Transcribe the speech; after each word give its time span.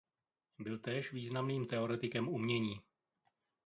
Byl 0.59 0.77
též 0.77 1.11
významným 1.11 1.65
teoretikem 1.65 2.27
umění. 2.29 2.81